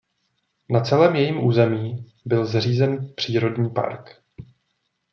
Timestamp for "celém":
0.81-1.15